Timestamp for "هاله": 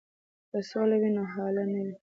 1.33-1.63